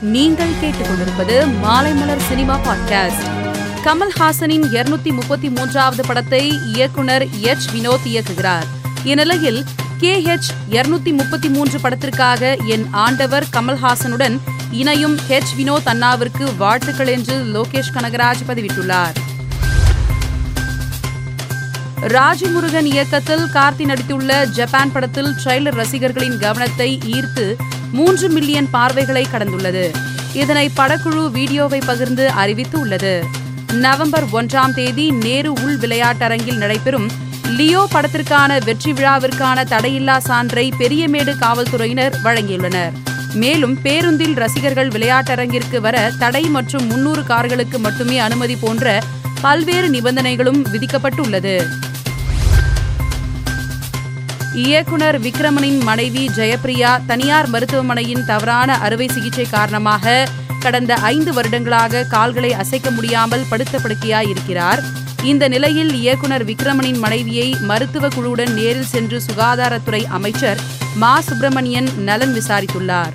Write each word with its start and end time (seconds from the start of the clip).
நீங்கள் 0.00 0.50
கேட்டுக்கொண்டிருப்பது 0.62 1.48
Maalaimalar 1.64 2.16
cinema 2.16 2.58
podcast 2.58 3.30
கமல்ஹாசனின் 3.84 4.64
இருநூத்தி 4.72 5.12
முப்பத்தி 5.12 5.50
மூன்றாவது 5.50 6.06
படத்தை 6.06 6.58
இயக்குனர் 6.74 7.26
எச் 7.40 7.68
வினோத் 7.74 8.04
இயக்குகிறார். 8.04 8.62
இந்நிலையில் 9.04 9.64
கே 9.98 10.22
ஹெச் 10.22 10.50
இருநூத்தி 10.70 11.12
முப்பத்தி 11.12 11.48
மூன்று 11.48 11.78
படத்திற்காக 11.78 12.56
என் 12.66 12.88
ஆண்டவர் 12.90 13.44
கமல்ஹாசனுடன் 13.52 14.38
இணையும் 14.70 15.16
ஹெச் 15.16 15.54
வினோத் 15.56 15.88
அண்ணாவிற்கு 15.88 16.56
வாழ்த்துக்கள் 16.56 17.06
என்று 17.06 17.36
லோகேஷ் 17.36 17.92
கனகராஜ் 17.92 18.44
பதிவிட்டுள்ளார். 18.48 19.25
ராஜமுருகன் 22.02 22.84
இயக்கத்தில் 22.84 23.40
கார்த்தி 23.40 23.84
நடித்துள்ள 23.84 24.50
ஜப்பான் 24.50 24.92
படத்தில் 24.92 25.34
ட்ரெய்லர் 25.44 25.74
ரசிகர்களின் 25.74 26.38
கவனத்தை 26.38 27.00
ஈர்த்து 27.06 27.56
மூன்று 27.92 28.28
மில்லியன் 28.28 28.70
பார்வைகளை 28.70 29.26
கடந்துள்ளது. 29.32 29.90
இதனை 30.32 30.70
படக்குழு 30.76 31.30
வீடியோவை 31.30 31.80
பகிர்ந்து 31.86 32.30
அறிவித்து 32.30 32.80
உள்ளது 32.80 33.24
நவம்பர் 33.72 34.24
ஒன்றாம் 34.32 34.74
தேதி 34.74 35.10
நேரு 35.10 35.52
உள் 35.52 35.76
விளையாட்டரங்கில் 35.76 36.56
நடைபெறும் 36.56 37.08
லியோ 37.56 37.86
படத்திற்கான 37.94 38.64
வெற்றி 38.64 38.92
விழாவிற்கான 38.92 39.64
தடையில்லா 39.64 40.18
சான்றை 40.28 40.70
பெரியமேடு 40.78 41.38
காவல்துறையினர் 41.38 42.16
வழங்கியுள்ளனர். 42.24 42.92
மேலும் 43.34 43.82
பேருந்தில் 43.82 44.34
ரசிகர்கள் 44.34 44.88
விளையாட்டரங்கிற்கு 44.88 45.80
வர 45.80 46.10
தடை 46.18 46.42
மற்றும் 46.42 46.86
முன்னூறு 46.86 47.22
கார்களுக்கு 47.22 47.78
மட்டுமே 47.78 48.18
அனுமதி 48.18 48.56
போன்ற 48.56 49.02
பல்வேறு 49.40 49.90
நிபந்தனைகளும் 49.90 50.62
விதிக்கப்பட்டுள்ளது. 50.72 51.68
இயக்குனர் 54.56 55.20
விக்ரமனின் 55.20 55.82
மனைவி 55.82 56.30
ஜெயப்பிரியா 56.36 57.00
தனியார் 57.06 57.48
மருத்துவமனையின் 57.48 58.24
தவறான 58.26 58.78
அறுவை 58.78 59.08
சிகிச்சை 59.08 59.44
காரணமாக 59.44 60.28
கடந்த 60.60 60.94
ஐந்து 60.94 61.32
வருடங்களாக 61.32 62.04
கால்களை 62.04 62.52
அசைக்க 62.52 62.90
முடியாமல் 62.90 63.44
படுத்த 63.48 63.78
இந்த 65.22 65.48
நிலையில் 65.48 65.92
இயக்குனர் 65.94 66.44
விக்ரமனின் 66.44 66.98
மனைவியை 66.98 67.56
மருத்துவ 67.60 68.08
குழுவுடன் 68.08 68.52
நேரில் 68.52 68.86
சென்று 68.86 69.20
சுகாதாரத்துறை 69.26 70.04
அமைச்சர் 70.04 70.60
மா. 70.94 71.20
சுப்பிரமணியன் 71.20 71.88
நலன் 71.98 72.34
விசாரித்துள்ளார். 72.34 73.12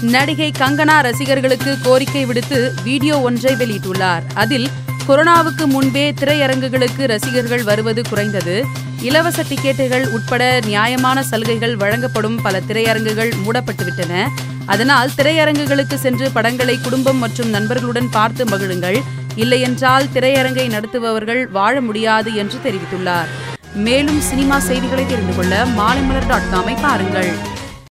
நடிகை 0.00 0.52
கங்கனா 0.58 1.00
ரசிகர்களுக்கு 1.00 1.78
கோரிக்கை 1.82 2.24
விடுத்து 2.24 2.74
வீடியோ 2.84 3.20
ஒன்றை 3.20 3.54
வெளியிட்டுள்ளார். 3.54 4.22
அதில் 4.34 4.70
கொரோனாவுக்கு 5.08 5.66
முன்பே 5.66 6.12
திரையரங்குகளுக்கு 6.12 7.06
ரசிகர்கள் 7.06 7.62
வருவது 7.62 8.02
குறைந்தது. 8.08 8.64
இலவச 9.00 9.42
டிக்கெட்டுகள் 9.42 10.06
உட்பட 10.06 10.60
நியாயமான 10.64 11.22
சலுகைகள் 11.22 11.76
வழங்கப்படும் 11.76 12.42
பல 12.42 12.60
திரையரங்குகள் 12.60 13.32
மூடப்பட்டுவிட்டன. 13.44 14.28
அதனால் 14.66 15.10
திரையரங்குகளுக்கு 15.16 15.94
சென்று 15.94 16.30
படங்களை 16.30 16.80
குடும்பம் 16.80 17.16
மற்றும் 17.16 17.48
நண்பர்களுடன் 17.48 18.10
பார்த்து 18.10 18.44
மகிழுங்கள். 18.44 19.02
இல்லையென்றால் 19.36 20.06
திரையரங்கை 20.14 20.68
நடத்துபவர்கள் 20.68 21.48
வாழ 21.48 21.80
முடியாது 21.80 22.34
என்று 22.34 22.58
தெரிவித்துள்ளார். 22.64 23.30
மேலும் 23.74 24.20
சினிமா 24.20 24.58
செய்திகளை 24.58 25.06
தெரிந்து 25.06 25.34
கொள்ள 25.34 25.64
மாலைமலர் 25.64 26.28
டாட் 26.28 26.50
காமை 26.52 26.76
பாருங்கள். 26.80 27.51